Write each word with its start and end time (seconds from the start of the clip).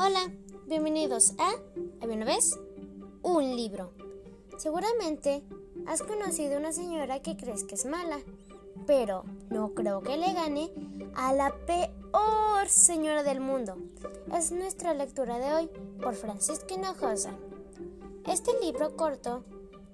Hola, 0.00 0.30
bienvenidos 0.68 1.34
a 1.38 1.50
¿Había 2.00 2.14
una 2.14 2.24
vez? 2.24 2.56
Un 3.22 3.56
libro. 3.56 3.90
Seguramente 4.56 5.42
has 5.88 6.04
conocido 6.04 6.56
una 6.56 6.70
señora 6.70 7.20
que 7.20 7.36
crees 7.36 7.64
que 7.64 7.74
es 7.74 7.84
mala, 7.84 8.20
pero 8.86 9.24
no 9.50 9.74
creo 9.74 10.00
que 10.00 10.16
le 10.16 10.32
gane 10.34 10.70
a 11.16 11.32
la 11.32 11.52
peor 11.66 12.68
señora 12.68 13.24
del 13.24 13.40
mundo. 13.40 13.76
Es 14.32 14.52
nuestra 14.52 14.94
lectura 14.94 15.40
de 15.40 15.52
hoy 15.52 15.70
por 16.00 16.14
Francisca 16.14 16.74
Hinojosa. 16.74 17.32
Este 18.24 18.52
libro 18.60 18.94
corto 18.96 19.42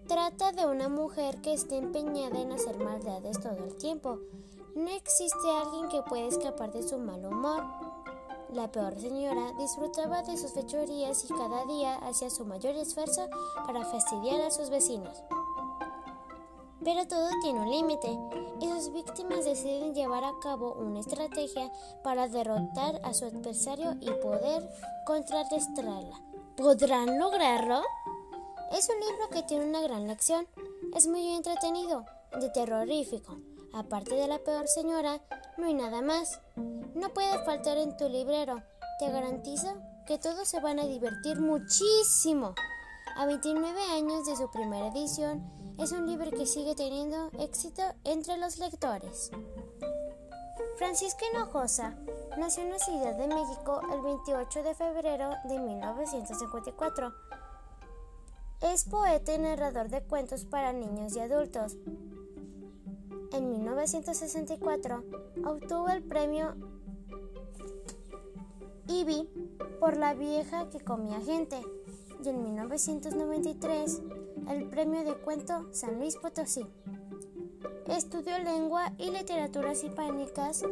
trata 0.06 0.52
de 0.52 0.66
una 0.66 0.90
mujer 0.90 1.40
que 1.40 1.54
está 1.54 1.76
empeñada 1.76 2.42
en 2.42 2.52
hacer 2.52 2.76
maldades 2.76 3.40
todo 3.40 3.64
el 3.64 3.74
tiempo. 3.76 4.18
No 4.76 4.90
existe 4.90 5.50
alguien 5.62 5.88
que 5.88 6.02
pueda 6.02 6.26
escapar 6.26 6.72
de 6.72 6.82
su 6.82 6.98
mal 6.98 7.24
humor. 7.24 7.93
La 8.52 8.70
peor 8.70 8.98
señora 9.00 9.52
disfrutaba 9.58 10.22
de 10.22 10.36
sus 10.36 10.52
fechorías 10.52 11.24
y 11.24 11.28
cada 11.28 11.64
día 11.64 11.96
hacía 11.96 12.30
su 12.30 12.44
mayor 12.44 12.76
esfuerzo 12.76 13.28
para 13.66 13.84
fastidiar 13.84 14.40
a 14.42 14.50
sus 14.50 14.70
vecinos. 14.70 15.22
Pero 16.84 17.06
todo 17.08 17.28
tiene 17.42 17.60
un 17.60 17.70
límite 17.70 18.18
y 18.60 18.68
sus 18.68 18.92
víctimas 18.92 19.44
deciden 19.44 19.94
llevar 19.94 20.22
a 20.22 20.38
cabo 20.42 20.74
una 20.74 21.00
estrategia 21.00 21.72
para 22.02 22.28
derrotar 22.28 23.00
a 23.02 23.14
su 23.14 23.24
adversario 23.24 23.94
y 24.00 24.10
poder 24.10 24.68
contrarrestarla. 25.06 26.20
¿Podrán 26.56 27.18
lograrlo? 27.18 27.82
Es 28.72 28.88
un 28.88 29.00
libro 29.00 29.28
que 29.30 29.42
tiene 29.42 29.66
una 29.66 29.80
gran 29.80 30.06
lección. 30.06 30.46
Es 30.94 31.06
muy 31.06 31.28
entretenido, 31.34 32.04
de 32.38 32.50
terrorífico. 32.50 33.38
Aparte 33.72 34.14
de 34.14 34.28
la 34.28 34.38
peor 34.38 34.68
señora, 34.68 35.20
no 35.56 35.66
hay 35.66 35.74
nada 35.74 36.02
más. 36.02 36.40
No 36.94 37.08
puede 37.10 37.44
faltar 37.44 37.76
en 37.76 37.96
tu 37.96 38.08
librero. 38.08 38.62
Te 39.00 39.10
garantizo 39.10 39.66
que 40.06 40.18
todos 40.18 40.46
se 40.46 40.60
van 40.60 40.78
a 40.78 40.86
divertir 40.86 41.40
muchísimo. 41.40 42.54
A 43.16 43.26
29 43.26 43.80
años 43.92 44.26
de 44.26 44.36
su 44.36 44.50
primera 44.50 44.88
edición, 44.88 45.44
es 45.78 45.90
un 45.90 46.06
libro 46.06 46.30
que 46.30 46.46
sigue 46.46 46.76
teniendo 46.76 47.30
éxito 47.38 47.82
entre 48.04 48.36
los 48.36 48.58
lectores. 48.58 49.32
Francisca 50.76 51.24
Hinojosa 51.32 51.96
nació 52.38 52.62
en 52.62 52.70
la 52.70 52.78
Ciudad 52.78 53.14
de 53.16 53.26
México 53.26 53.80
el 53.92 54.00
28 54.00 54.62
de 54.62 54.74
febrero 54.74 55.30
de 55.44 55.58
1954. 55.58 57.12
Es 58.60 58.84
poeta 58.84 59.34
y 59.34 59.38
narrador 59.38 59.88
de 59.88 60.02
cuentos 60.02 60.44
para 60.44 60.72
niños 60.72 61.16
y 61.16 61.20
adultos. 61.20 61.76
En 63.32 63.50
1964 63.50 65.04
obtuvo 65.44 65.88
el 65.88 66.04
premio 66.04 66.54
Ivy 68.88 69.28
por 69.80 69.96
La 69.96 70.14
vieja 70.14 70.68
que 70.70 70.80
comía 70.80 71.20
gente 71.20 71.60
y 72.22 72.28
en 72.28 72.42
1993 72.42 74.02
el 74.48 74.68
premio 74.68 75.04
de 75.04 75.14
cuento 75.14 75.66
San 75.72 75.98
Luis 75.98 76.16
Potosí. 76.16 76.66
Estudió 77.86 78.38
lengua 78.38 78.92
y 78.98 79.10
literaturas 79.10 79.84
hispánicas 79.84 80.62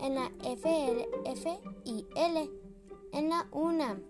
en 0.00 0.14
la 0.14 0.30
FLFIL 0.42 2.06
en 3.12 3.28
la 3.28 3.46
UNAM. 3.52 4.02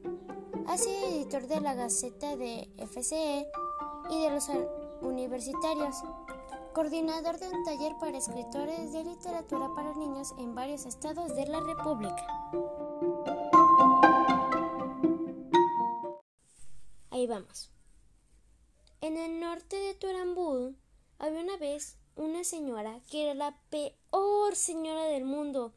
Ha 0.66 0.78
sido 0.78 1.08
editor 1.08 1.46
de 1.46 1.60
la 1.60 1.74
Gaceta 1.74 2.36
de 2.36 2.68
FCE 2.78 3.46
y 4.10 4.22
de 4.22 4.30
los 4.30 4.48
universitarios 5.00 5.96
coordinador 6.72 7.38
de 7.38 7.48
un 7.48 7.64
taller 7.64 7.92
para 8.00 8.16
escritores 8.16 8.92
de 8.92 9.04
literatura 9.04 9.68
para 9.74 9.94
niños 9.94 10.34
en 10.38 10.54
varios 10.54 10.86
estados 10.86 11.34
de 11.36 11.46
la 11.46 11.60
República. 11.60 12.26
Vamos. 17.32 17.70
En 19.00 19.16
el 19.16 19.40
norte 19.40 19.76
de 19.76 19.94
Turambú 19.94 20.74
había 21.18 21.40
una 21.40 21.56
vez 21.56 21.96
una 22.14 22.44
señora 22.44 23.00
que 23.10 23.24
era 23.24 23.34
la 23.34 23.56
peor 23.70 24.54
señora 24.54 25.04
del 25.04 25.24
mundo. 25.24 25.72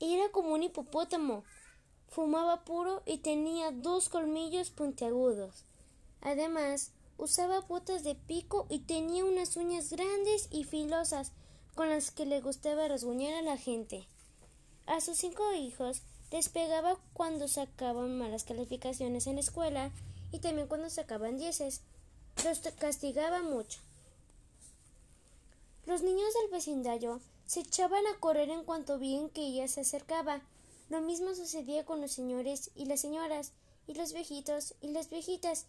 Era 0.00 0.30
como 0.30 0.54
un 0.54 0.62
hipopótamo. 0.62 1.44
Fumaba 2.08 2.64
puro 2.64 3.02
y 3.04 3.18
tenía 3.18 3.70
dos 3.72 4.08
colmillos 4.08 4.70
puntiagudos. 4.70 5.64
Además, 6.22 6.92
Usaba 7.18 7.60
botas 7.60 8.04
de 8.04 8.14
pico 8.14 8.66
y 8.68 8.80
tenía 8.80 9.24
unas 9.24 9.56
uñas 9.56 9.90
grandes 9.90 10.48
y 10.50 10.64
filosas 10.64 11.32
con 11.74 11.88
las 11.88 12.10
que 12.10 12.26
le 12.26 12.42
gustaba 12.42 12.88
rasguñar 12.88 13.32
a 13.34 13.42
la 13.42 13.56
gente. 13.56 14.06
A 14.86 15.00
sus 15.00 15.16
cinco 15.16 15.54
hijos 15.54 16.02
les 16.30 16.48
pegaba 16.48 16.98
cuando 17.12 17.48
sacaban 17.48 18.18
malas 18.18 18.44
calificaciones 18.44 19.26
en 19.26 19.36
la 19.36 19.40
escuela 19.40 19.90
y 20.32 20.38
también 20.40 20.66
cuando 20.66 20.90
sacaban 20.90 21.38
dieces. 21.38 21.80
Los 22.44 22.60
castigaba 22.78 23.42
mucho. 23.42 23.80
Los 25.86 26.02
niños 26.02 26.34
del 26.34 26.50
vecindario 26.50 27.20
se 27.46 27.60
echaban 27.60 28.04
a 28.08 28.18
correr 28.18 28.50
en 28.50 28.64
cuanto 28.64 28.98
veían 28.98 29.30
que 29.30 29.40
ella 29.40 29.68
se 29.68 29.82
acercaba. 29.82 30.42
Lo 30.90 31.00
mismo 31.00 31.34
sucedía 31.34 31.84
con 31.84 32.00
los 32.00 32.12
señores 32.12 32.70
y 32.74 32.86
las 32.86 33.00
señoras, 33.00 33.52
y 33.86 33.94
los 33.94 34.12
viejitos 34.12 34.74
y 34.80 34.88
las 34.88 35.08
viejitas, 35.10 35.66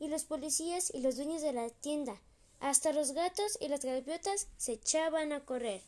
y 0.00 0.08
los 0.08 0.24
policías 0.24 0.92
y 0.92 1.00
los 1.00 1.16
dueños 1.16 1.42
de 1.42 1.52
la 1.52 1.70
tienda. 1.70 2.20
Hasta 2.58 2.92
los 2.92 3.12
gatos 3.12 3.56
y 3.60 3.68
las 3.68 3.84
gaviotas 3.84 4.48
se 4.58 4.72
echaban 4.72 5.32
a 5.32 5.40
correr. 5.40 5.82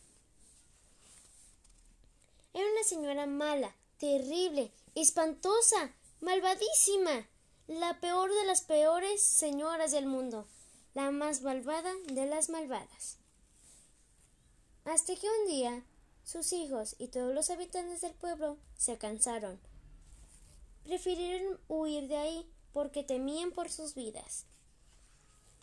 Era 2.54 2.64
una 2.70 2.84
señora 2.84 3.26
mala, 3.26 3.74
terrible, 4.02 4.72
espantosa, 4.96 5.92
malvadísima, 6.20 7.28
la 7.68 8.00
peor 8.00 8.34
de 8.34 8.44
las 8.46 8.62
peores 8.62 9.22
señoras 9.22 9.92
del 9.92 10.06
mundo, 10.06 10.44
la 10.92 11.12
más 11.12 11.42
malvada 11.42 11.92
de 12.08 12.26
las 12.26 12.50
malvadas. 12.50 13.18
Hasta 14.84 15.14
que 15.14 15.28
un 15.28 15.46
día 15.46 15.84
sus 16.24 16.52
hijos 16.52 16.96
y 16.98 17.08
todos 17.08 17.32
los 17.32 17.50
habitantes 17.50 18.00
del 18.00 18.12
pueblo 18.14 18.58
se 18.76 18.98
cansaron. 18.98 19.60
Prefirieron 20.82 21.60
huir 21.68 22.08
de 22.08 22.16
ahí 22.16 22.50
porque 22.72 23.04
temían 23.04 23.52
por 23.52 23.70
sus 23.70 23.94
vidas. 23.94 24.46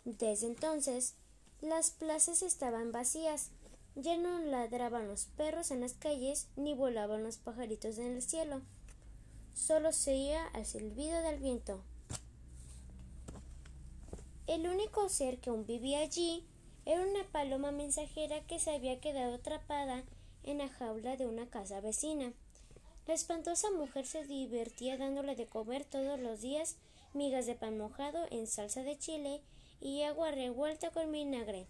Desde 0.06 0.46
entonces, 0.46 1.12
las 1.60 1.90
plazas 1.90 2.40
estaban 2.40 2.90
vacías, 2.90 3.50
ya 3.96 4.16
no 4.16 4.38
ladraban 4.40 5.08
los 5.08 5.26
perros 5.26 5.70
en 5.70 5.80
las 5.80 5.94
calles 5.94 6.48
ni 6.56 6.74
volaban 6.74 7.22
los 7.22 7.38
pajaritos 7.38 7.98
en 7.98 8.12
el 8.16 8.22
cielo. 8.22 8.62
Solo 9.54 9.92
se 9.92 10.12
oía 10.12 10.46
el 10.54 10.64
silbido 10.64 11.22
del 11.22 11.40
viento. 11.40 11.82
El 14.46 14.66
único 14.66 15.08
ser 15.08 15.38
que 15.38 15.50
aún 15.50 15.66
vivía 15.66 16.00
allí 16.00 16.44
era 16.84 17.02
una 17.02 17.24
paloma 17.30 17.72
mensajera 17.72 18.40
que 18.46 18.58
se 18.58 18.74
había 18.74 19.00
quedado 19.00 19.34
atrapada 19.34 20.02
en 20.42 20.58
la 20.58 20.68
jaula 20.68 21.16
de 21.16 21.26
una 21.26 21.46
casa 21.46 21.80
vecina. 21.80 22.32
La 23.06 23.14
espantosa 23.14 23.70
mujer 23.70 24.06
se 24.06 24.24
divertía 24.24 24.96
dándole 24.96 25.36
de 25.36 25.46
comer 25.46 25.84
todos 25.84 26.18
los 26.18 26.40
días 26.40 26.76
migas 27.12 27.46
de 27.46 27.54
pan 27.54 27.76
mojado 27.76 28.26
en 28.30 28.46
salsa 28.46 28.82
de 28.82 28.98
chile 28.98 29.40
y 29.80 30.02
agua 30.02 30.30
revuelta 30.30 30.90
con 30.90 31.10
vinagre. 31.10 31.66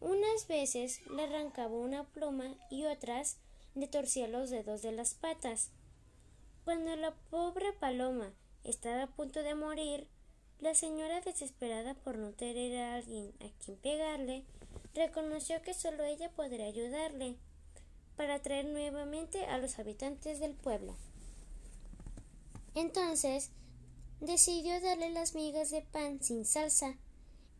Unas 0.00 0.46
veces 0.46 1.00
le 1.10 1.24
arrancaba 1.24 1.74
una 1.74 2.04
pluma 2.04 2.54
y 2.70 2.84
otras 2.84 3.38
le 3.74 3.88
torcía 3.88 4.28
los 4.28 4.50
dedos 4.50 4.82
de 4.82 4.92
las 4.92 5.14
patas. 5.14 5.70
Cuando 6.64 6.94
la 6.96 7.14
pobre 7.30 7.72
paloma 7.72 8.32
estaba 8.64 9.04
a 9.04 9.06
punto 9.08 9.42
de 9.42 9.54
morir, 9.54 10.06
la 10.60 10.74
señora, 10.74 11.20
desesperada 11.20 11.94
por 11.94 12.18
no 12.18 12.32
tener 12.32 12.76
a 12.78 12.96
alguien 12.96 13.32
a 13.40 13.64
quien 13.64 13.76
pegarle, 13.76 14.44
reconoció 14.94 15.62
que 15.62 15.72
solo 15.72 16.02
ella 16.04 16.30
podría 16.30 16.66
ayudarle 16.66 17.36
para 18.16 18.42
traer 18.42 18.66
nuevamente 18.66 19.46
a 19.46 19.58
los 19.58 19.78
habitantes 19.78 20.40
del 20.40 20.54
pueblo. 20.54 20.96
Entonces 22.74 23.50
decidió 24.20 24.80
darle 24.80 25.10
las 25.10 25.34
migas 25.34 25.70
de 25.70 25.82
pan 25.82 26.20
sin 26.22 26.44
salsa, 26.44 26.96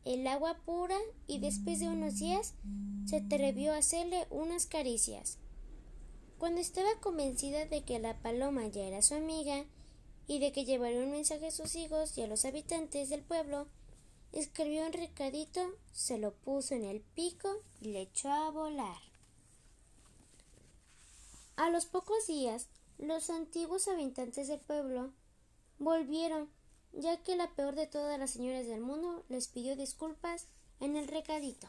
el 0.08 0.26
agua 0.26 0.56
pura 0.64 0.96
y 1.26 1.38
después 1.38 1.80
de 1.80 1.88
unos 1.88 2.18
días 2.18 2.54
se 3.04 3.16
atrevió 3.16 3.74
a 3.74 3.76
hacerle 3.76 4.26
unas 4.30 4.64
caricias. 4.64 5.36
Cuando 6.38 6.62
estaba 6.62 6.88
convencida 7.02 7.66
de 7.66 7.82
que 7.82 7.98
la 7.98 8.16
paloma 8.22 8.66
ya 8.68 8.84
era 8.84 9.02
su 9.02 9.14
amiga 9.14 9.66
y 10.26 10.38
de 10.38 10.50
que 10.50 10.64
llevaría 10.64 11.02
un 11.02 11.10
mensaje 11.10 11.48
a 11.48 11.50
sus 11.50 11.74
hijos 11.74 12.16
y 12.16 12.22
a 12.22 12.26
los 12.26 12.46
habitantes 12.46 13.10
del 13.10 13.20
pueblo, 13.20 13.66
escribió 14.32 14.86
un 14.86 14.94
recadito, 14.94 15.60
se 15.92 16.16
lo 16.16 16.32
puso 16.32 16.74
en 16.74 16.84
el 16.84 17.02
pico 17.02 17.62
y 17.82 17.88
le 17.88 18.00
echó 18.00 18.30
a 18.30 18.50
volar. 18.50 19.02
A 21.56 21.68
los 21.68 21.84
pocos 21.84 22.26
días, 22.26 22.68
los 22.96 23.28
antiguos 23.28 23.88
habitantes 23.88 24.48
del 24.48 24.60
pueblo 24.60 25.12
volvieron, 25.78 26.48
ya 26.92 27.16
que 27.22 27.36
la 27.36 27.50
peor 27.54 27.74
de 27.74 27.86
todas 27.86 28.18
las 28.18 28.30
señoras 28.30 28.66
del 28.66 28.80
mundo 28.80 29.24
les 29.28 29.48
pidió 29.48 29.76
disculpas 29.76 30.46
en 30.80 30.96
el 30.96 31.08
recadito. 31.08 31.68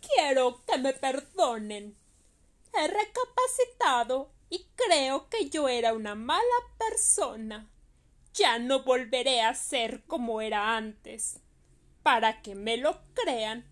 Quiero 0.00 0.64
que 0.66 0.78
me 0.78 0.92
perdonen. 0.92 1.96
He 2.74 2.88
recapacitado 2.88 4.30
y 4.50 4.66
creo 4.74 5.28
que 5.28 5.48
yo 5.48 5.68
era 5.68 5.92
una 5.92 6.14
mala 6.14 6.42
persona. 6.78 7.68
ya 8.34 8.58
no 8.58 8.82
volveré 8.82 9.42
a 9.42 9.54
ser 9.54 10.04
como 10.06 10.40
era 10.40 10.76
antes. 10.76 11.40
Para 12.02 12.40
que 12.42 12.54
me 12.54 12.78
lo 12.78 12.98
crean, 13.14 13.66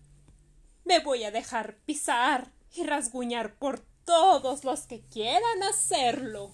me 0.85 0.99
voy 0.99 1.23
a 1.23 1.31
dejar 1.31 1.77
pisar 1.85 2.51
y 2.73 2.83
rasguñar 2.83 3.55
por 3.55 3.79
todos 4.05 4.63
los 4.63 4.87
que 4.87 5.01
quieran 5.01 5.63
hacerlo. 5.63 6.51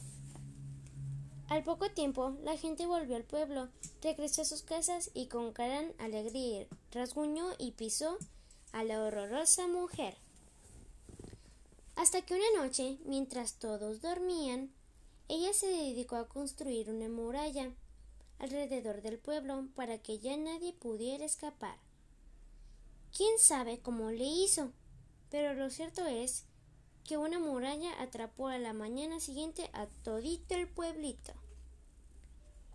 Al 1.50 1.64
poco 1.64 1.90
tiempo, 1.90 2.36
la 2.44 2.58
gente 2.58 2.86
volvió 2.86 3.16
al 3.16 3.24
pueblo, 3.24 3.70
regresó 4.02 4.42
a 4.42 4.46
sus 4.46 4.64
casas 4.64 5.12
y 5.14 5.28
con 5.28 5.54
gran 5.54 5.94
alegría 5.98 6.68
rasguñó 6.92 7.52
y 7.58 7.72
pisó 7.72 8.18
a 8.74 8.84
la 8.84 9.02
horrorosa 9.02 9.68
mujer. 9.68 10.18
Hasta 11.96 12.22
que 12.22 12.36
una 12.36 12.64
noche, 12.64 12.98
mientras 13.06 13.60
todos 13.60 14.02
dormían, 14.02 14.72
ella 15.30 15.54
se 15.54 15.68
dedicó 15.68 16.18
a 16.18 16.28
construir 16.28 16.90
una 16.90 17.08
muralla 17.08 17.72
alrededor 18.40 19.02
del 19.02 19.18
pueblo 19.18 19.68
para 19.74 19.98
que 20.00 20.20
ya 20.20 20.36
nadie 20.36 20.74
pudiera 20.74 21.24
escapar. 21.24 21.78
¿Quién 23.16 23.40
sabe 23.40 23.80
cómo 23.80 24.12
le 24.12 24.26
hizo? 24.26 24.74
Pero 25.30 25.54
lo 25.54 25.70
cierto 25.70 26.06
es 26.06 26.44
que 27.08 27.18
una 27.18 27.40
muralla 27.40 28.00
atrapó 28.02 28.50
a 28.50 28.58
la 28.60 28.74
mañana 28.74 29.22
siguiente 29.22 29.70
a 29.74 29.88
todito 30.04 30.54
el 30.54 30.68
pueblito. 30.68 31.34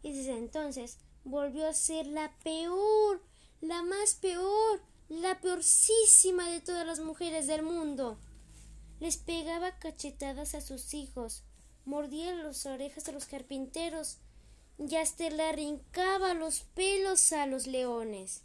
Y 0.02 0.12
desde 0.12 0.38
entonces 0.38 0.96
volvió 1.22 1.68
a 1.68 1.74
ser 1.74 2.06
la 2.06 2.32
peor, 2.42 3.22
la 3.60 3.82
más 3.82 4.14
peor, 4.14 4.82
la 5.10 5.38
peorcísima 5.40 6.48
de 6.48 6.60
todas 6.60 6.86
las 6.86 6.98
mujeres 6.98 7.46
del 7.46 7.62
mundo. 7.62 8.18
Les 9.00 9.18
pegaba 9.18 9.78
cachetadas 9.78 10.54
a 10.54 10.62
sus 10.62 10.94
hijos, 10.94 11.44
mordía 11.84 12.34
las 12.34 12.64
orejas 12.64 13.08
a 13.08 13.12
los 13.12 13.26
carpinteros 13.26 14.16
y 14.78 14.96
hasta 14.96 15.28
le 15.28 15.42
arrancaba 15.42 16.32
los 16.32 16.60
pelos 16.74 17.32
a 17.32 17.46
los 17.46 17.66
leones. 17.66 18.42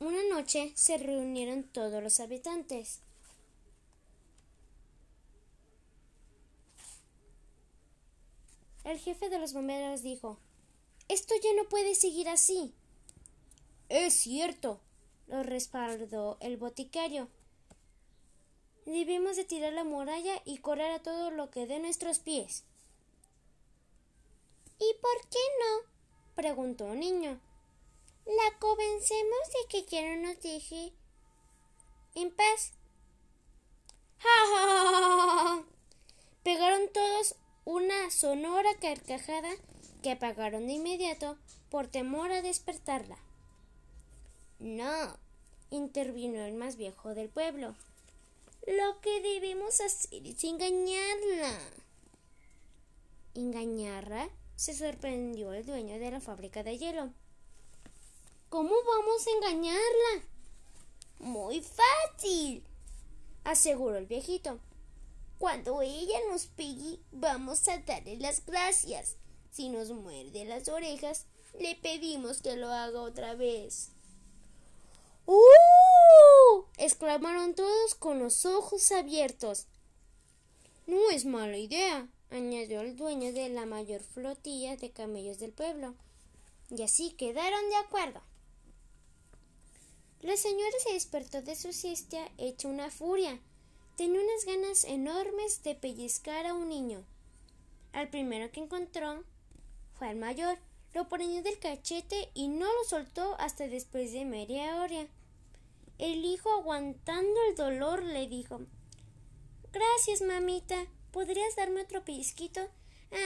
Una 0.00 0.22
noche 0.30 0.72
se 0.76 0.96
reunieron 0.96 1.64
todos 1.64 2.02
los 2.02 2.20
habitantes. 2.20 3.00
El 8.84 8.98
jefe 8.98 9.28
de 9.28 9.38
los 9.38 9.52
bomberos 9.52 10.02
dijo 10.02 10.38
Esto 11.08 11.34
ya 11.42 11.52
no 11.54 11.68
puede 11.68 11.94
seguir 11.94 12.28
así. 12.28 12.72
Es 13.88 14.14
cierto, 14.14 14.80
lo 15.26 15.42
respaldó 15.42 16.38
el 16.40 16.56
boticario. 16.56 17.28
Debemos 18.86 19.36
de 19.36 19.44
tirar 19.44 19.72
la 19.72 19.84
muralla 19.84 20.40
y 20.44 20.58
correr 20.58 20.92
a 20.92 21.02
todo 21.02 21.30
lo 21.30 21.50
que 21.50 21.66
dé 21.66 21.80
nuestros 21.80 22.20
pies. 22.20 22.64
¿Y 24.78 24.94
por 25.02 25.28
qué 25.28 25.38
no? 25.60 25.90
preguntó 26.34 26.84
un 26.84 27.00
niño. 27.00 27.40
La 28.28 28.58
convencemos 28.58 29.38
de 29.48 29.68
que 29.70 29.82
ya 29.84 30.02
no 30.14 30.28
nos 30.28 30.42
deje 30.42 30.92
en 32.14 32.30
paz. 32.30 32.72
¡Ja, 34.18 35.64
Pegaron 36.42 36.92
todos 36.92 37.36
una 37.64 38.10
sonora 38.10 38.68
carcajada 38.80 39.48
que 40.02 40.10
apagaron 40.10 40.66
de 40.66 40.74
inmediato 40.74 41.38
por 41.70 41.88
temor 41.88 42.30
a 42.30 42.42
despertarla. 42.42 43.18
No, 44.58 45.16
intervino 45.70 46.44
el 46.44 46.54
más 46.54 46.76
viejo 46.76 47.14
del 47.14 47.30
pueblo. 47.30 47.74
Lo 48.66 49.00
que 49.00 49.22
debemos 49.22 49.80
hacer 49.80 50.26
es 50.26 50.44
engañarla. 50.44 51.58
¿Engañarla? 53.34 54.28
se 54.58 54.74
sorprendió 54.74 55.52
el 55.52 55.64
dueño 55.64 56.00
de 56.00 56.10
la 56.10 56.20
fábrica 56.20 56.64
de 56.64 56.76
hielo. 56.76 57.12
¿Cómo 58.48 58.70
vamos 58.70 59.26
a 59.26 59.30
engañarla? 59.30 60.24
Muy 61.18 61.60
fácil, 61.60 62.64
aseguró 63.44 63.98
el 63.98 64.06
viejito. 64.06 64.58
Cuando 65.38 65.82
ella 65.82 66.18
nos 66.30 66.46
pegue, 66.46 66.98
vamos 67.12 67.68
a 67.68 67.76
darle 67.78 68.16
las 68.16 68.46
gracias. 68.46 69.16
Si 69.50 69.68
nos 69.68 69.90
muerde 69.90 70.46
las 70.46 70.66
orejas, 70.68 71.26
le 71.60 71.74
pedimos 71.74 72.40
que 72.40 72.56
lo 72.56 72.68
haga 72.72 73.02
otra 73.02 73.34
vez. 73.34 73.90
¡Uh! 75.26 76.64
exclamaron 76.78 77.54
todos 77.54 77.94
con 77.96 78.18
los 78.18 78.46
ojos 78.46 78.90
abiertos. 78.92 79.66
No 80.86 81.10
es 81.10 81.26
mala 81.26 81.58
idea, 81.58 82.08
añadió 82.30 82.80
el 82.80 82.96
dueño 82.96 83.30
de 83.34 83.50
la 83.50 83.66
mayor 83.66 84.00
flotilla 84.00 84.78
de 84.78 84.90
camellos 84.90 85.38
del 85.38 85.52
pueblo. 85.52 85.94
Y 86.70 86.82
así 86.82 87.10
quedaron 87.10 87.68
de 87.68 87.76
acuerdo. 87.76 88.22
La 90.20 90.36
señora 90.36 90.72
se 90.82 90.94
despertó 90.94 91.42
de 91.42 91.54
su 91.54 91.72
siesta 91.72 92.28
hecha 92.38 92.66
una 92.66 92.90
furia. 92.90 93.38
Tenía 93.96 94.20
unas 94.20 94.44
ganas 94.44 94.84
enormes 94.84 95.62
de 95.62 95.76
pellizcar 95.76 96.44
a 96.46 96.54
un 96.54 96.68
niño. 96.68 97.04
Al 97.92 98.10
primero 98.10 98.50
que 98.50 98.60
encontró 98.60 99.22
fue 99.94 100.08
al 100.08 100.16
mayor. 100.16 100.58
Lo 100.92 101.08
prendió 101.08 101.42
del 101.42 101.58
cachete 101.58 102.30
y 102.34 102.48
no 102.48 102.66
lo 102.66 102.84
soltó 102.84 103.36
hasta 103.38 103.68
después 103.68 104.12
de 104.12 104.24
media 104.24 104.82
hora. 104.82 105.06
El 105.98 106.24
hijo, 106.24 106.50
aguantando 106.50 107.40
el 107.48 107.54
dolor, 107.54 108.02
le 108.02 108.26
dijo 108.26 108.60
Gracias, 109.72 110.22
mamita. 110.22 110.86
¿Podrías 111.12 111.54
darme 111.56 111.82
otro 111.82 112.04
pellizquito? 112.04 112.68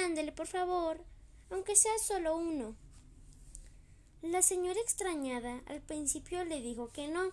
Ándale, 0.05 0.33
por 0.33 0.47
favor, 0.47 1.03
aunque 1.50 1.77
sea 1.77 1.99
solo 1.99 2.37
uno. 2.37 2.77
La 4.22 4.40
señora 4.40 4.80
extrañada 4.80 5.62
al 5.66 5.82
principio 5.82 6.44
le 6.44 6.60
dijo 6.60 6.88
que 6.88 7.08
no, 7.08 7.32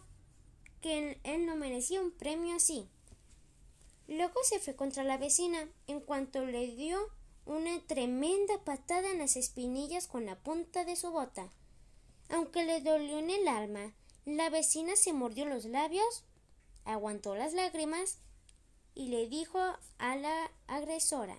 que 0.82 1.20
él 1.24 1.46
no 1.46 1.56
merecía 1.56 2.02
un 2.02 2.12
premio 2.12 2.56
así. 2.56 2.88
Luego 4.08 4.44
se 4.44 4.60
fue 4.60 4.76
contra 4.76 5.04
la 5.04 5.18
vecina, 5.18 5.70
en 5.86 6.00
cuanto 6.00 6.44
le 6.46 6.66
dio 6.76 6.98
una 7.46 7.80
tremenda 7.86 8.58
patada 8.64 9.12
en 9.12 9.20
las 9.20 9.36
espinillas 9.36 10.08
con 10.08 10.26
la 10.26 10.36
punta 10.36 10.84
de 10.84 10.96
su 10.96 11.12
bota. 11.12 11.50
Aunque 12.30 12.66
le 12.66 12.82
dolió 12.82 13.20
en 13.20 13.30
el 13.30 13.48
alma, 13.48 13.94
la 14.26 14.50
vecina 14.50 14.96
se 14.96 15.14
mordió 15.14 15.46
los 15.46 15.66
labios, 15.66 16.24
aguantó 16.86 17.36
las 17.36 17.54
lágrimas 17.54 18.18
y 18.96 19.10
le 19.10 19.28
dijo 19.28 19.60
a 19.60 20.16
la 20.16 20.52
agresora 20.68 21.38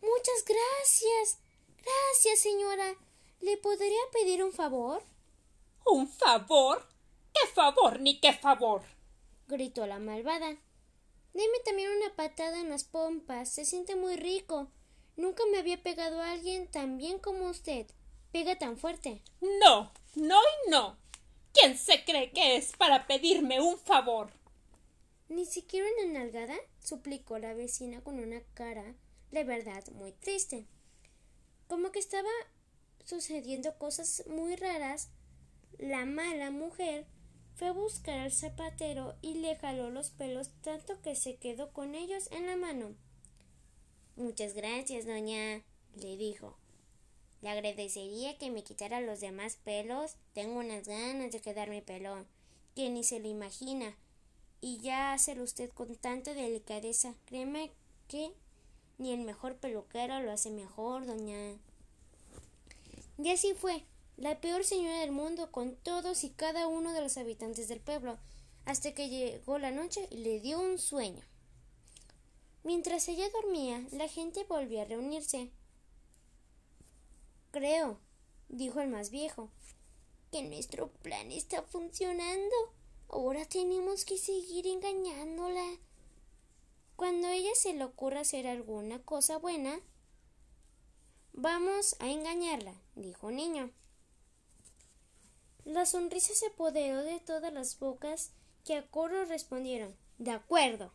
Muchas 0.00 0.44
gracias. 0.44 1.38
Gracias, 1.78 2.40
señora. 2.40 2.96
¿Le 3.42 3.56
podría 3.56 3.98
pedir 4.12 4.44
un 4.44 4.52
favor? 4.52 5.02
¿Un 5.84 6.06
favor? 6.06 6.86
¿Qué 7.34 7.48
favor 7.52 7.98
ni 7.98 8.20
qué 8.20 8.32
favor? 8.32 8.82
gritó 9.48 9.84
la 9.84 9.98
malvada. 9.98 10.56
Deme 11.34 11.58
también 11.64 11.90
una 11.90 12.14
patada 12.14 12.60
en 12.60 12.68
las 12.68 12.84
pompas. 12.84 13.52
Se 13.52 13.64
siente 13.64 13.96
muy 13.96 14.14
rico. 14.14 14.68
Nunca 15.16 15.42
me 15.50 15.58
había 15.58 15.82
pegado 15.82 16.20
a 16.20 16.30
alguien 16.30 16.70
tan 16.70 16.98
bien 16.98 17.18
como 17.18 17.50
usted. 17.50 17.88
Pega 18.30 18.56
tan 18.60 18.76
fuerte. 18.76 19.22
No, 19.40 19.92
no 20.14 20.36
y 20.40 20.70
no. 20.70 20.96
¿Quién 21.52 21.76
se 21.76 22.04
cree 22.04 22.30
que 22.30 22.54
es 22.54 22.76
para 22.76 23.08
pedirme 23.08 23.60
un 23.60 23.76
favor? 23.76 24.30
¿Ni 25.28 25.46
siquiera 25.46 25.88
una 25.98 26.20
nalgada? 26.20 26.54
suplicó 26.78 27.40
la 27.40 27.54
vecina 27.54 28.04
con 28.04 28.20
una 28.20 28.40
cara 28.54 28.94
de 29.32 29.42
verdad 29.42 29.84
muy 29.88 30.12
triste. 30.12 30.64
Como 31.66 31.90
que 31.90 31.98
estaba 31.98 32.30
sucediendo 33.04 33.76
cosas 33.78 34.24
muy 34.28 34.56
raras, 34.56 35.10
la 35.78 36.04
mala 36.04 36.50
mujer 36.50 37.06
fue 37.54 37.68
a 37.68 37.72
buscar 37.72 38.18
al 38.18 38.32
zapatero 38.32 39.14
y 39.22 39.34
le 39.34 39.56
jaló 39.56 39.90
los 39.90 40.10
pelos 40.10 40.50
tanto 40.62 41.00
que 41.02 41.14
se 41.14 41.36
quedó 41.36 41.72
con 41.72 41.94
ellos 41.94 42.28
en 42.30 42.46
la 42.46 42.56
mano. 42.56 42.94
Muchas 44.16 44.54
gracias, 44.54 45.06
doña, 45.06 45.62
le 45.94 46.16
dijo. 46.16 46.56
Le 47.40 47.50
agradecería 47.50 48.38
que 48.38 48.50
me 48.50 48.62
quitara 48.62 49.00
los 49.00 49.20
demás 49.20 49.56
pelos. 49.56 50.16
Tengo 50.32 50.60
unas 50.60 50.86
ganas 50.86 51.32
de 51.32 51.40
quedarme 51.40 51.82
pelón, 51.82 52.26
que 52.74 52.88
ni 52.88 53.02
se 53.02 53.18
lo 53.18 53.28
imagina. 53.28 53.96
Y 54.60 54.78
ya 54.78 55.12
hacerlo 55.12 55.42
usted 55.42 55.70
con 55.70 55.96
tanta 55.96 56.34
delicadeza. 56.34 57.14
Créeme 57.26 57.72
que 58.06 58.32
ni 58.98 59.12
el 59.12 59.22
mejor 59.22 59.56
peluquero 59.56 60.20
lo 60.20 60.30
hace 60.30 60.50
mejor, 60.50 61.04
doña. 61.04 61.58
Y 63.22 63.30
así 63.30 63.54
fue, 63.54 63.84
la 64.16 64.40
peor 64.40 64.64
señora 64.64 64.98
del 64.98 65.12
mundo 65.12 65.52
con 65.52 65.76
todos 65.76 66.24
y 66.24 66.30
cada 66.30 66.66
uno 66.66 66.92
de 66.92 67.00
los 67.00 67.16
habitantes 67.16 67.68
del 67.68 67.78
pueblo, 67.78 68.18
hasta 68.64 68.94
que 68.94 69.08
llegó 69.08 69.58
la 69.58 69.70
noche 69.70 70.08
y 70.10 70.16
le 70.16 70.40
dio 70.40 70.58
un 70.58 70.76
sueño. 70.80 71.24
Mientras 72.64 73.06
ella 73.06 73.30
dormía, 73.30 73.86
la 73.92 74.08
gente 74.08 74.44
volvió 74.48 74.82
a 74.82 74.86
reunirse. 74.86 75.52
Creo, 77.52 78.00
dijo 78.48 78.80
el 78.80 78.88
más 78.88 79.10
viejo, 79.10 79.50
que 80.32 80.42
nuestro 80.42 80.90
plan 80.90 81.30
está 81.30 81.62
funcionando. 81.62 82.56
Ahora 83.08 83.44
tenemos 83.44 84.04
que 84.04 84.18
seguir 84.18 84.66
engañándola. 84.66 85.78
Cuando 86.96 87.28
a 87.28 87.34
ella 87.34 87.54
se 87.54 87.72
le 87.72 87.84
ocurra 87.84 88.20
hacer 88.22 88.48
alguna 88.48 89.00
cosa 89.04 89.38
buena, 89.38 89.78
vamos 91.32 91.94
a 92.00 92.10
engañarla, 92.10 92.74
dijo 92.94 93.28
un 93.28 93.36
niño. 93.36 93.70
La 95.64 95.86
sonrisa 95.86 96.34
se 96.34 96.46
apoderó 96.46 97.02
de 97.02 97.20
todas 97.20 97.52
las 97.52 97.78
bocas 97.78 98.32
que 98.64 98.76
a 98.76 98.86
coro 98.86 99.24
respondieron 99.24 99.96
De 100.18 100.30
acuerdo. 100.30 100.92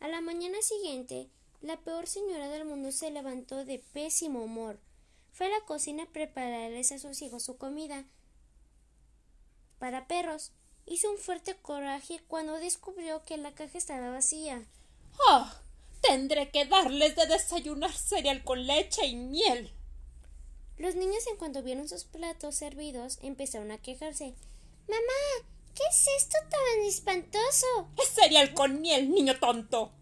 A 0.00 0.08
la 0.08 0.20
mañana 0.20 0.60
siguiente, 0.62 1.28
la 1.60 1.76
peor 1.78 2.06
señora 2.06 2.48
del 2.48 2.64
mundo 2.64 2.92
se 2.92 3.10
levantó 3.10 3.64
de 3.64 3.78
pésimo 3.78 4.42
humor. 4.42 4.78
Fue 5.32 5.46
a 5.46 5.50
la 5.50 5.64
cocina 5.64 6.04
a 6.04 6.12
prepararles 6.12 6.92
a 6.92 6.98
sus 6.98 7.20
hijos 7.22 7.42
su 7.42 7.56
comida 7.56 8.04
para 9.78 10.06
perros. 10.06 10.52
Hizo 10.86 11.10
un 11.10 11.18
fuerte 11.18 11.56
coraje 11.56 12.20
cuando 12.28 12.54
descubrió 12.54 13.24
que 13.24 13.36
la 13.36 13.54
caja 13.54 13.76
estaba 13.76 14.10
vacía. 14.10 14.64
¡Oh! 15.28 15.50
Tendré 16.00 16.50
que 16.50 16.64
darles 16.64 17.16
de 17.16 17.26
desayunar 17.26 17.92
cereal 17.92 18.42
con 18.44 18.66
leche 18.66 19.06
y 19.06 19.16
miel. 19.16 19.72
Los 20.78 20.94
niños, 20.94 21.26
en 21.26 21.36
cuanto 21.36 21.62
vieron 21.62 21.88
sus 21.88 22.04
platos 22.04 22.54
servidos, 22.54 23.18
empezaron 23.22 23.72
a 23.72 23.78
quejarse. 23.78 24.34
Mamá, 24.86 25.48
¿qué 25.74 25.82
es 25.90 26.06
esto 26.16 26.38
tan 26.48 26.86
espantoso? 26.86 27.88
Es 28.02 28.10
cereal 28.10 28.54
con 28.54 28.80
miel, 28.80 29.10
niño 29.10 29.38
tonto. 29.38 29.92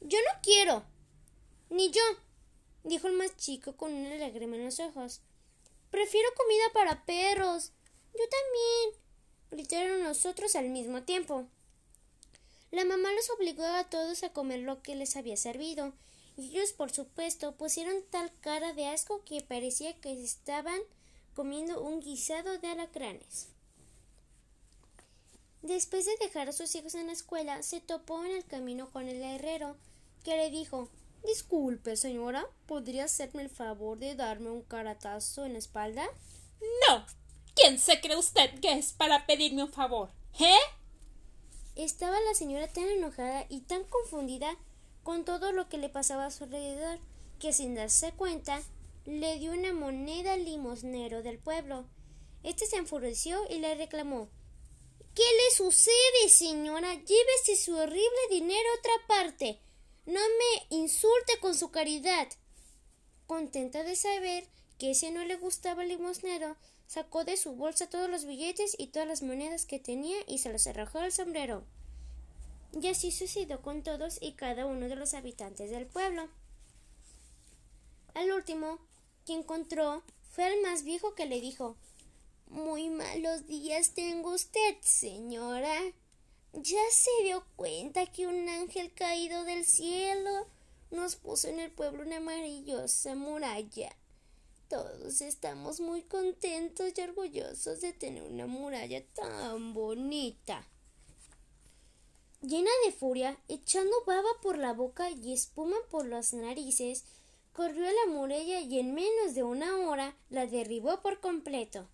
Yo 0.00 0.18
no 0.18 0.40
quiero. 0.42 0.84
Ni 1.70 1.90
yo, 1.90 2.02
dijo 2.82 3.06
el 3.06 3.14
más 3.14 3.36
chico 3.36 3.76
con 3.76 3.92
una 3.92 4.16
lágrima 4.16 4.56
en 4.56 4.64
los 4.64 4.80
ojos. 4.80 5.20
Prefiero 5.90 6.28
comida 6.36 6.64
para 6.72 7.04
perros. 7.04 7.72
Yo 8.12 8.24
también, 8.28 9.02
gritaron 9.52 10.02
nosotros 10.02 10.56
al 10.56 10.68
mismo 10.68 11.04
tiempo. 11.04 11.46
La 12.70 12.84
mamá 12.84 13.12
los 13.12 13.30
obligó 13.30 13.64
a 13.64 13.88
todos 13.88 14.22
a 14.22 14.32
comer 14.32 14.60
lo 14.60 14.82
que 14.82 14.94
les 14.94 15.16
había 15.16 15.36
servido, 15.36 15.94
y 16.38 16.50
ellos, 16.50 16.72
por 16.72 16.92
supuesto, 16.92 17.56
pusieron 17.56 17.96
tal 18.10 18.30
cara 18.40 18.72
de 18.72 18.86
asco 18.86 19.24
que 19.24 19.42
parecía 19.42 20.00
que 20.00 20.12
estaban 20.22 20.78
comiendo 21.34 21.82
un 21.82 22.00
guisado 22.00 22.58
de 22.58 22.68
alacranes. 22.68 23.48
Después 25.62 26.06
de 26.06 26.16
dejar 26.20 26.48
a 26.48 26.52
sus 26.52 26.72
hijos 26.76 26.94
en 26.94 27.08
la 27.08 27.12
escuela, 27.12 27.64
se 27.64 27.80
topó 27.80 28.24
en 28.24 28.30
el 28.30 28.44
camino 28.44 28.88
con 28.90 29.08
el 29.08 29.20
herrero, 29.20 29.76
que 30.22 30.36
le 30.36 30.50
dijo 30.50 30.88
Disculpe, 31.26 31.96
señora, 31.96 32.46
¿podría 32.66 33.06
hacerme 33.06 33.42
el 33.42 33.50
favor 33.50 33.98
de 33.98 34.14
darme 34.14 34.50
un 34.50 34.62
caratazo 34.62 35.44
en 35.44 35.54
la 35.54 35.58
espalda? 35.58 36.06
No. 36.88 37.04
¿Quién 37.56 37.80
se 37.80 38.00
cree 38.00 38.16
usted 38.16 38.60
que 38.60 38.74
es 38.74 38.92
para 38.92 39.26
pedirme 39.26 39.64
un 39.64 39.72
favor? 39.72 40.10
¿Eh? 40.38 40.54
Estaba 41.74 42.20
la 42.20 42.34
señora 42.34 42.68
tan 42.68 42.88
enojada 42.88 43.44
y 43.48 43.62
tan 43.62 43.82
confundida 43.82 44.56
con 45.08 45.24
todo 45.24 45.52
lo 45.52 45.70
que 45.70 45.78
le 45.78 45.88
pasaba 45.88 46.26
a 46.26 46.30
su 46.30 46.44
alrededor 46.44 46.98
que 47.40 47.54
sin 47.54 47.74
darse 47.74 48.12
cuenta 48.12 48.62
le 49.06 49.38
dio 49.38 49.52
una 49.52 49.72
moneda 49.72 50.34
al 50.34 50.44
limosnero 50.44 51.22
del 51.22 51.38
pueblo. 51.38 51.86
Este 52.42 52.66
se 52.66 52.76
enfureció 52.76 53.40
y 53.48 53.58
le 53.58 53.74
reclamó 53.74 54.28
¿Qué 55.14 55.22
le 55.22 55.56
sucede, 55.56 56.28
señora? 56.28 56.92
Llévese 56.92 57.56
su 57.56 57.74
horrible 57.74 58.02
dinero 58.28 58.68
a 58.68 58.78
otra 58.78 59.06
parte. 59.06 59.58
No 60.04 60.20
me 60.20 60.76
insulte 60.76 61.40
con 61.40 61.54
su 61.54 61.70
caridad. 61.70 62.28
Contenta 63.26 63.84
de 63.84 63.96
saber 63.96 64.46
que 64.78 64.90
ese 64.90 65.10
no 65.10 65.24
le 65.24 65.36
gustaba 65.36 65.84
al 65.84 65.88
limosnero, 65.88 66.54
sacó 66.86 67.24
de 67.24 67.38
su 67.38 67.52
bolsa 67.52 67.88
todos 67.88 68.10
los 68.10 68.26
billetes 68.26 68.76
y 68.78 68.88
todas 68.88 69.08
las 69.08 69.22
monedas 69.22 69.64
que 69.64 69.78
tenía 69.78 70.18
y 70.26 70.36
se 70.36 70.52
los 70.52 70.66
arrojó 70.66 70.98
al 70.98 71.12
sombrero. 71.12 71.64
Y 72.80 72.86
así 72.86 73.10
sucedió 73.10 73.60
con 73.60 73.82
todos 73.82 74.18
y 74.20 74.32
cada 74.32 74.64
uno 74.64 74.88
de 74.88 74.94
los 74.94 75.14
habitantes 75.14 75.70
del 75.70 75.86
pueblo. 75.86 76.28
Al 78.14 78.30
último 78.30 78.78
que 79.26 79.32
encontró 79.32 80.04
fue 80.30 80.52
el 80.52 80.62
más 80.62 80.84
viejo 80.84 81.14
que 81.16 81.26
le 81.26 81.40
dijo 81.40 81.76
Muy 82.46 82.88
malos 82.88 83.48
días 83.48 83.94
tengo 83.94 84.32
usted, 84.32 84.76
señora. 84.80 85.76
¿Ya 86.52 86.80
se 86.92 87.10
dio 87.24 87.44
cuenta 87.56 88.06
que 88.06 88.28
un 88.28 88.48
ángel 88.48 88.92
caído 88.92 89.42
del 89.42 89.64
cielo 89.64 90.46
nos 90.92 91.16
puso 91.16 91.48
en 91.48 91.58
el 91.58 91.72
pueblo 91.72 92.04
una 92.04 92.20
maravillosa 92.20 93.16
muralla? 93.16 93.90
Todos 94.68 95.20
estamos 95.20 95.80
muy 95.80 96.02
contentos 96.02 96.92
y 96.96 97.00
orgullosos 97.00 97.80
de 97.80 97.92
tener 97.92 98.22
una 98.22 98.46
muralla 98.46 99.04
tan 99.14 99.74
bonita. 99.74 100.64
Llena 102.40 102.70
de 102.84 102.92
furia, 102.92 103.36
echando 103.48 103.92
baba 104.06 104.28
por 104.40 104.58
la 104.58 104.72
boca 104.72 105.10
y 105.10 105.32
espuma 105.32 105.76
por 105.90 106.06
las 106.06 106.32
narices, 106.32 107.04
corrió 107.52 107.88
a 107.88 107.92
la 107.92 108.12
muralla 108.12 108.60
y 108.60 108.78
en 108.78 108.94
menos 108.94 109.34
de 109.34 109.42
una 109.42 109.76
hora 109.78 110.16
la 110.30 110.46
derribó 110.46 111.00
por 111.00 111.18
completo. 111.18 111.88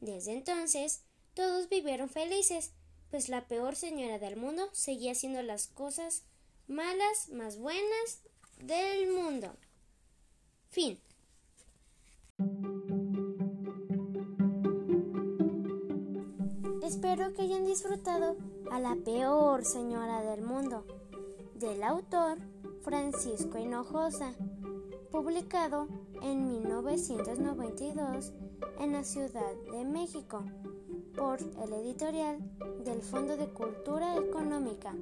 Desde 0.00 0.32
entonces, 0.32 1.02
todos 1.34 1.68
vivieron 1.68 2.08
felices, 2.08 2.72
pues 3.10 3.28
la 3.28 3.46
peor 3.46 3.76
señora 3.76 4.18
del 4.18 4.36
mundo 4.36 4.70
seguía 4.72 5.12
haciendo 5.12 5.42
las 5.42 5.66
cosas 5.66 6.22
malas 6.66 7.28
más 7.28 7.58
buenas 7.58 8.22
del 8.58 9.12
mundo. 9.12 9.54
Fin. 10.70 10.98
Espero 16.82 17.34
que 17.34 17.42
hayan 17.42 17.66
disfrutado 17.66 18.36
a 18.70 18.80
la 18.80 18.96
peor 18.96 19.64
señora 19.64 20.22
del 20.22 20.42
mundo, 20.42 20.84
del 21.54 21.82
autor 21.82 22.38
Francisco 22.82 23.58
Hinojosa, 23.58 24.32
publicado 25.10 25.88
en 26.22 26.48
1992 26.48 28.32
en 28.80 28.92
la 28.92 29.04
Ciudad 29.04 29.54
de 29.72 29.84
México 29.84 30.44
por 31.16 31.40
el 31.40 31.72
editorial 31.72 32.38
del 32.84 33.02
Fondo 33.02 33.36
de 33.36 33.48
Cultura 33.48 34.16
Económica 34.16 34.94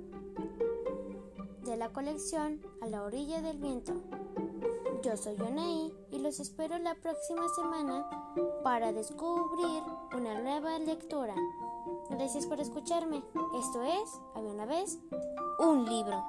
de 1.64 1.76
la 1.76 1.88
colección 1.90 2.60
A 2.82 2.86
la 2.86 3.02
orilla 3.02 3.40
del 3.40 3.58
viento. 3.58 3.94
Yo 5.02 5.16
soy 5.16 5.36
Yonei 5.36 5.92
y 6.10 6.18
los 6.18 6.40
espero 6.40 6.78
la 6.78 6.94
próxima 6.94 7.48
semana 7.54 8.06
para 8.62 8.92
descubrir 8.92 9.82
una 10.16 10.40
nueva 10.40 10.78
lectura. 10.78 11.34
Gracias 12.10 12.46
por 12.46 12.60
escucharme. 12.60 13.22
Esto 13.58 13.82
es, 13.82 14.20
había 14.34 14.50
una 14.50 14.66
vez, 14.66 14.98
un 15.58 15.84
libro. 15.86 16.22